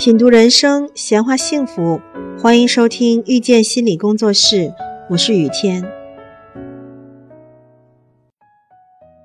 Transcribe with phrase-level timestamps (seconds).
[0.00, 2.00] 品读人生，闲话幸福，
[2.40, 4.72] 欢迎收听遇见心理工作室，
[5.10, 5.92] 我是雨天。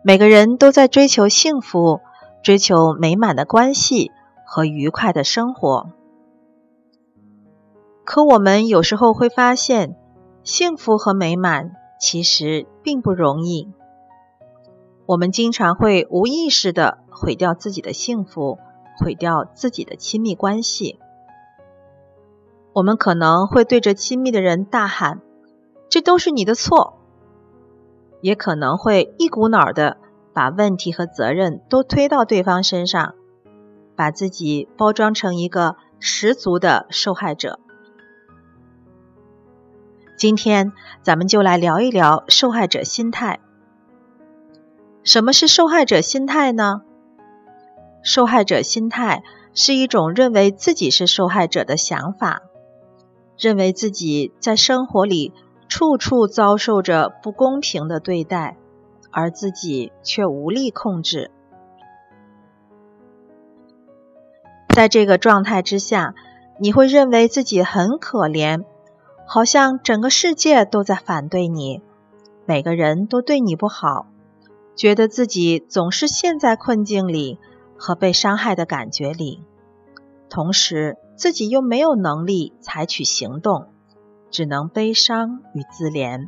[0.04, 2.02] 每个人都在追求幸福，
[2.44, 4.12] 追求美满的关系
[4.46, 5.92] 和愉快的生活。
[8.04, 9.96] 可我们有时候会发现，
[10.44, 11.72] 幸福和美满
[12.02, 13.70] 其实并不容易。
[15.06, 18.60] 我们经常会无意识的毁掉自己的幸福。
[18.98, 21.00] 毁掉自己的亲密关系，
[22.74, 25.22] 我们可能会对着亲密的人大喊
[25.90, 27.00] ：“这都是你的错。”
[28.22, 29.98] 也可能会一股脑的
[30.34, 33.14] 把问题和责任都推到对方身上，
[33.96, 37.60] 把自己包装成一个十足的受害者。
[40.18, 40.72] 今天
[41.04, 43.42] 咱们就来聊一聊受害者心态。
[45.04, 46.82] 什么是受害者心态呢？
[48.06, 49.24] 受害者心态
[49.56, 52.44] 是一种认为自己是受害者的想法，
[53.36, 55.34] 认为自己在生活里
[55.68, 58.58] 处处遭受着不公平的对待，
[59.10, 61.32] 而自己却无力控制。
[64.70, 66.14] 在这个状态之下，
[66.60, 68.66] 你会认为自己很可怜，
[69.26, 71.82] 好像整个世界都在反对你，
[72.46, 74.06] 每个人都对你不好，
[74.76, 77.40] 觉得自己总是陷在困境里。
[77.78, 79.44] 和被伤害的感觉里，
[80.30, 83.68] 同时自己又没有能力采取行动，
[84.32, 86.28] 只能悲伤与自怜。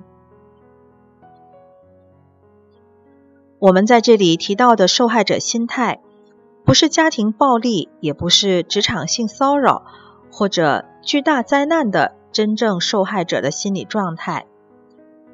[3.59, 5.99] 我们在这里提到的受害者心态，
[6.63, 9.83] 不是家庭暴力，也不是职场性骚扰
[10.31, 14.45] 或者巨大灾难的真正受害者的心理状态，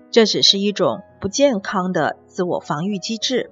[0.10, 3.52] 这只是一种不健康的自我防御机制。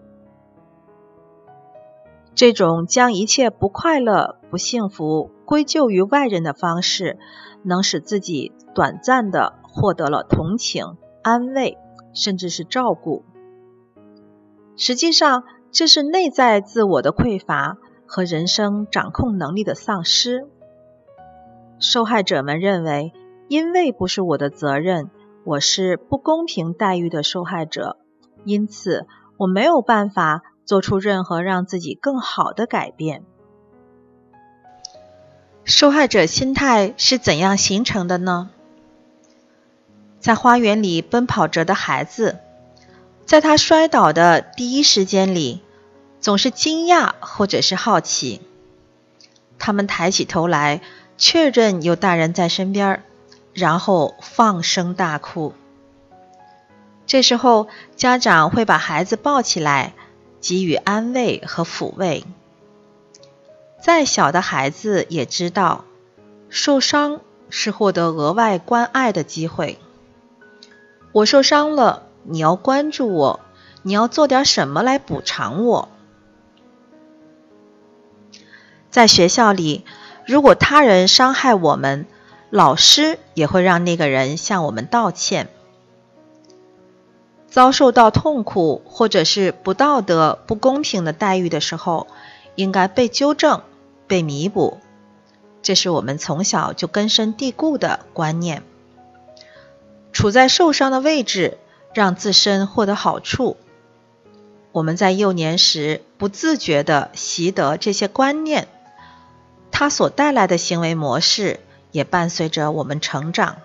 [2.33, 7.19] 这种将一切不快乐、不幸福归咎于外人的方式，
[7.63, 11.77] 能使自己短暂的获得了同情、安慰，
[12.13, 13.23] 甚至是照顾。
[14.77, 20.47] 实际上，这是内在自我的匮乏和人生掌控能力的丧失。
[21.79, 23.13] 受害者们认为，
[23.49, 25.11] 因为不是我的责任，
[25.43, 27.97] 我是不公平待遇的受害者，
[28.45, 29.05] 因此
[29.37, 30.43] 我没有办法。
[30.71, 33.25] 做出任何让自己更好的改变。
[35.65, 38.51] 受害者心态是怎样形成的呢？
[40.21, 42.39] 在花园里奔跑着的孩子，
[43.25, 45.61] 在他摔倒的第一时间里，
[46.21, 48.39] 总是惊讶或者是好奇。
[49.59, 50.79] 他们抬起头来，
[51.17, 53.03] 确认有大人在身边，
[53.53, 55.53] 然后放声大哭。
[57.05, 57.67] 这时候，
[57.97, 59.95] 家长会把孩子抱起来。
[60.41, 62.25] 给予安慰和抚慰。
[63.81, 65.85] 再小的孩子也知道，
[66.49, 69.79] 受伤是获得额外关爱的机会。
[71.13, 73.39] 我受伤了，你要关注我，
[73.83, 75.89] 你要做点什么来补偿我。
[78.89, 79.85] 在学校里，
[80.25, 82.05] 如果他人伤害我们，
[82.49, 85.49] 老师也会让那个人向我们道歉。
[87.51, 92.07] 遭受到痛苦或者是不道德、不公平的待遇的时候，
[92.55, 93.61] 应该被纠正、
[94.07, 94.79] 被弥补，
[95.61, 98.63] 这是我们从小就根深蒂固的观念。
[100.13, 101.57] 处在受伤的位置，
[101.93, 103.57] 让自身获得好处。
[104.71, 108.69] 我们在幼年时不自觉地习得这些观念，
[109.71, 111.59] 它所带来的行为模式
[111.91, 113.57] 也伴随着我们成长。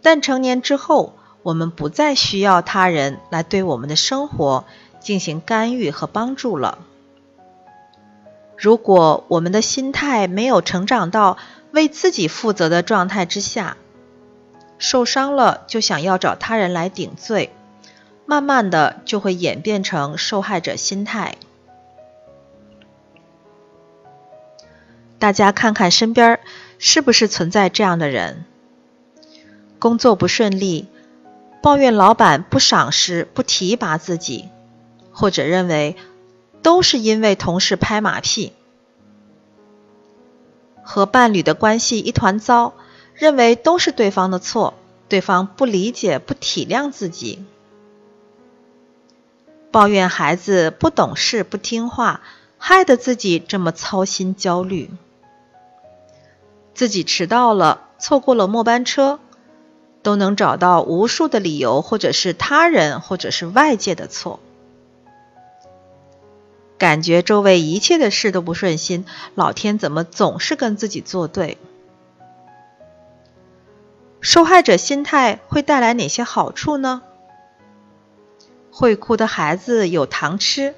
[0.00, 4.64] 但成年之后，我们不再需要他人来对我们的生活
[5.00, 6.78] 进行干预和帮助了。
[8.56, 11.36] 如果我们的心态没有成长到
[11.72, 13.76] 为自己负责的状态之下，
[14.78, 17.50] 受伤了就想要找他人来顶罪，
[18.24, 21.36] 慢慢的就会演变成受害者心态。
[25.18, 26.38] 大家看看身边
[26.78, 28.44] 是不是存在这样的人？
[29.80, 30.86] 工作不顺利。
[31.62, 34.48] 抱怨老板不赏识、不提拔自己，
[35.12, 35.96] 或者认为
[36.60, 38.50] 都是因为同事拍马屁；
[40.82, 42.74] 和伴侣的关系一团糟，
[43.14, 44.74] 认为都是对方的错，
[45.08, 47.38] 对方不理解、不体谅自己；
[49.70, 52.22] 抱怨孩子不懂事、不听话，
[52.58, 54.88] 害得自己这么操心焦虑；
[56.74, 59.20] 自己迟到了，错过了末班车。
[60.02, 64.40] 都能找到无数的理由，或者是他人，或者是外界的错。
[66.78, 69.04] 感觉周围一切的事都不顺心，
[69.36, 71.56] 老天怎么总是跟自己作对？
[74.20, 77.02] 受害者心态会带来哪些好处呢？
[78.72, 80.74] 会哭的孩子有糖吃，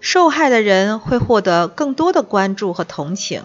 [0.00, 3.42] 受害的人会获得更多的关注和同情。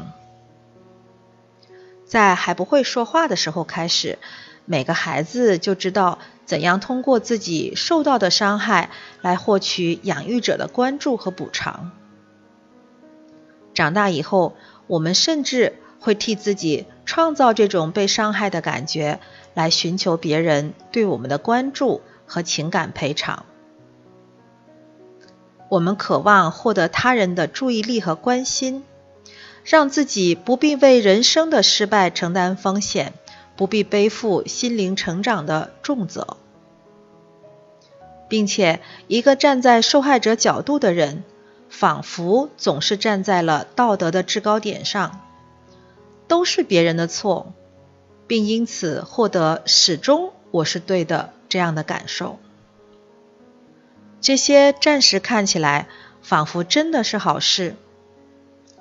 [2.06, 4.20] 在还不会说话的时候开始，
[4.66, 8.90] 每个孩子就知道怎样通过自己受到的伤害
[9.22, 11.92] 来获取养育者的关注和补偿。
[13.74, 14.56] 长大以后，
[14.88, 19.20] 我们甚至会替自己创造这种被伤害的感觉，
[19.54, 23.46] 来寻求别人对我们的关注和情感赔偿。
[25.70, 28.84] 我们渴望获得他人的注意力和关心。
[29.66, 33.14] 让自己不必为人生的失败承担风险，
[33.56, 36.38] 不必背负心灵成长的重责，
[38.28, 41.24] 并且一个站在受害者角度的人，
[41.70, 45.22] 仿佛总是站在了道德的制高点上，
[46.28, 47.54] 都是别人的错，
[48.28, 52.40] 并因此获得始终我是对的这样的感受。
[54.22, 55.88] 这些暂时看起来
[56.22, 57.76] 仿佛真的是好事，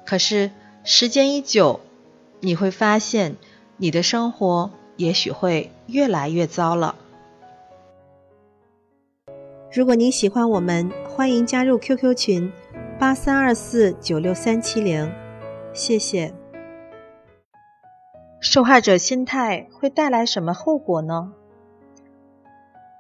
[0.05, 0.51] 可是。
[0.85, 1.79] 时间一久，
[2.41, 3.37] 你会发现
[3.83, 6.95] 你的生活也许会越来越糟了。
[9.73, 12.53] 如果您喜欢我们，欢迎加入 QQ 群
[13.01, 15.11] 八三二四九六三七零，
[15.75, 16.33] 谢谢。
[18.41, 21.33] 受害者心态会带来什么后果呢？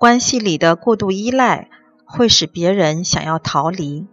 [0.00, 1.68] 关系里的过度依赖
[2.04, 4.08] 会使别人想要逃离。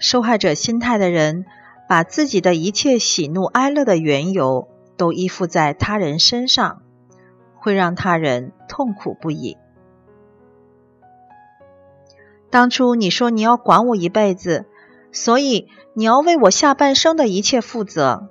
[0.00, 1.46] 受害者心态的人。
[1.88, 4.66] 把自己的一切喜怒哀乐的缘由
[4.96, 6.82] 都依附在他人身上，
[7.54, 9.56] 会让他人痛苦不已。
[12.50, 14.66] 当初你说你要管我一辈子，
[15.12, 18.28] 所以你要为我下半生的一切负责，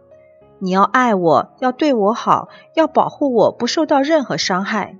[0.59, 4.97] 你要爱我，要对我好，要保护我不受到任何伤害。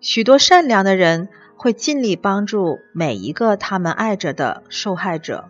[0.00, 5.44] 许多善良的人会尽力帮助每一个他们爱着的受害者。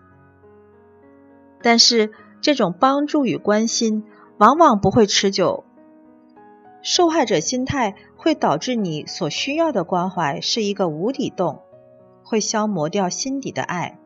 [1.62, 2.10] 但是，
[2.42, 4.04] 这种帮助与关心
[4.36, 5.64] 往往不会持久。
[6.82, 11.62] 受害者心态会导致你所需要的关怀是一个无底洞，
[12.24, 13.98] 会消磨掉心底的爱。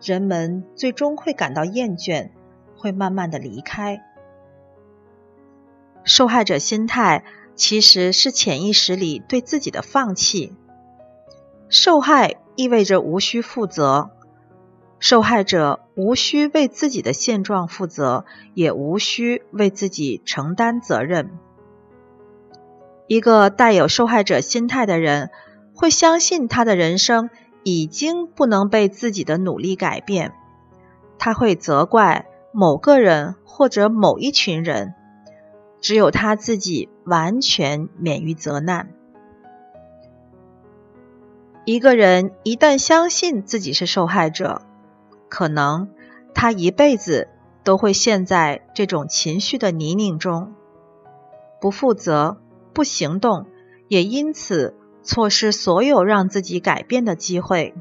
[0.00, 2.30] 人们最终会感到厌倦，
[2.76, 4.02] 会慢慢的离开。
[6.04, 7.24] 受害者心态
[7.54, 10.54] 其实是潜意识里对自己的放弃。
[11.68, 14.12] 受害意味着无需负责。
[14.98, 18.24] 受害者无需为自己的现状负责，
[18.54, 21.30] 也无需为自己承担责任。
[23.06, 25.30] 一个带有受害者心态的人，
[25.74, 27.30] 会相信他的人生
[27.62, 30.32] 已经不能被自己的努力改变。
[31.18, 34.94] 他会责怪某个人或者某一群人，
[35.80, 38.90] 只有他自己完全免于责难。
[41.64, 44.62] 一个人一旦相信自己是受害者，
[45.28, 45.90] 可能
[46.34, 47.28] 他一辈子
[47.64, 50.54] 都会陷在这种情绪的泥泞中，
[51.60, 52.38] 不负责、
[52.72, 53.46] 不行动，
[53.88, 57.74] 也因此错失所有让自己改变的机会。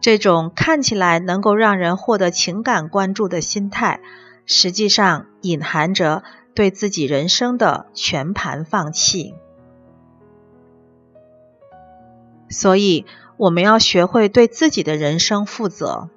[0.00, 4.00] 这种看起来能够让人获得情感关注的心态，
[4.44, 6.22] 实际上隐含着
[6.54, 9.34] 对自己人生的全盘放弃。
[12.50, 13.06] 所以，
[13.38, 16.10] 我们要学会对自己的人生负责。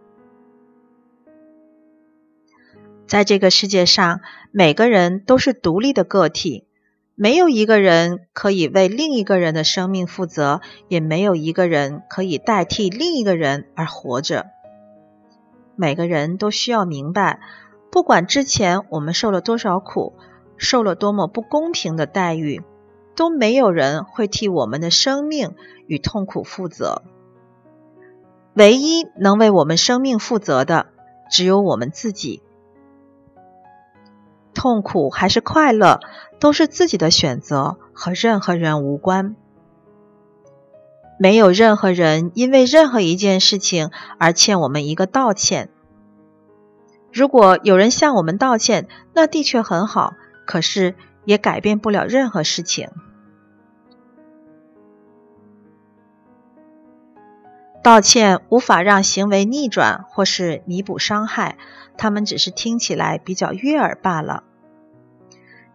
[3.07, 4.19] 在这个世界上，
[4.51, 6.65] 每个人都是独立的个体，
[7.15, 10.59] 没有一个人可以为另一个人的生命负责，
[10.89, 14.47] 也没有一个人可以代替另一个人而活着。
[15.77, 17.39] 每个人都需要明白，
[17.91, 20.13] 不管之前我们受了多少苦，
[20.57, 22.61] 受了多么不公平的待遇，
[23.15, 25.55] 都没有人会替我们的生命
[25.87, 27.03] 与痛苦负责。
[28.53, 30.87] 唯一能为我们生命负责的，
[31.31, 32.41] 只有我们自己。
[34.57, 35.99] 痛苦还是快乐，
[36.39, 39.35] 都是自己的选择，和任何人无关。
[41.19, 45.69] 没有任何人因为任何一件事情而欠我们一个道歉。
[47.13, 50.15] 如果有人向我们道歉，那的确很好，
[50.47, 52.89] 可是也改变不了任何事情。
[57.83, 61.57] 道歉无法让行为逆转或是弥补伤害，
[61.95, 64.43] 他们只是听起来比较悦耳罢了。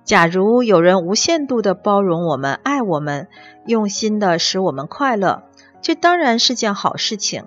[0.04, 3.28] 假如有人无限度的包容我们、爱我们，
[3.66, 5.44] 用心的使我们快乐，
[5.80, 7.44] 这当然是件好事情。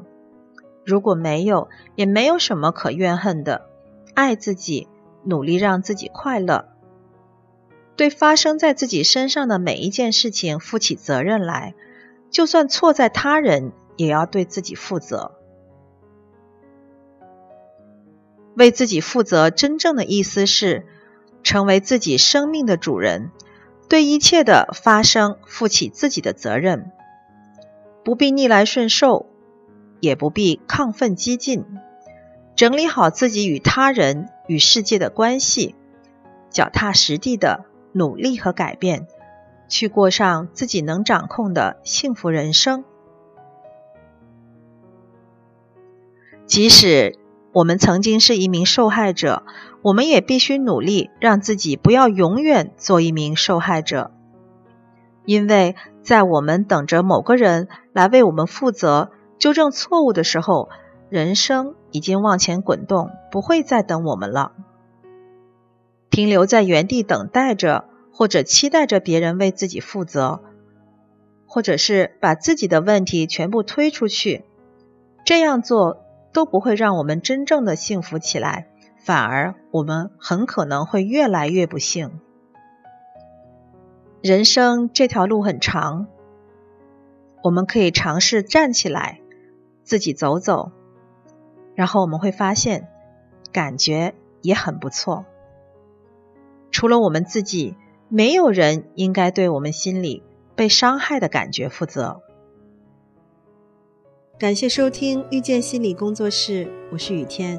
[0.86, 3.68] 如果没有，也没有什么可怨恨的。
[4.14, 4.88] 爱自己，
[5.24, 6.70] 努力让自己快乐，
[7.98, 11.76] 对发生在自己身上的每一件事情负起责任来，
[12.30, 15.32] 就算错在他人，也要对自己负责。
[18.56, 20.86] 为自己负责，真正的意思是
[21.46, 23.30] 成为自己生命的主人，
[23.88, 26.92] 对一切的发生负起自己的责任，
[28.04, 29.28] 不必逆来顺受，
[30.00, 31.64] 也不必亢奋激进，
[32.56, 35.76] 整理好自己与他人与世界的关系，
[36.50, 39.06] 脚踏实地的努力和改变，
[39.70, 42.84] 去过上自己能掌控的幸福人生，
[46.48, 47.20] 即使。
[47.56, 49.44] 我们曾经是一名受害者，
[49.82, 54.12] 我们也必须努力让自己不要永远做一名受害者。
[55.24, 59.10] 因为在我们等着某个人来为我们负责、
[59.40, 60.68] 纠正错误的时候，
[61.08, 64.52] 人生已经往前滚动，不会再等我们了。
[66.10, 70.42] 停留在原地等待着，或者期待着别人为自己负责，
[71.48, 74.44] 或者是把自己的问题全部推出去，
[75.24, 76.02] 这样做。
[76.36, 82.20] 都不会让我们真正的幸福起来，反而我们很可能会越来越不幸。
[84.22, 86.08] 人生这条路很长，
[87.42, 89.22] 我们可以尝试站起来，
[89.84, 90.74] 自己走走，
[91.74, 92.90] 然后我们会发现，
[93.54, 95.24] 感觉也很不错。
[96.70, 97.78] 除了我们自己，
[98.10, 100.22] 没有人应该对我们心里
[100.54, 102.25] 被伤害的感觉负责。
[104.38, 107.58] 感谢收听遇见心理工作室，我是雨天。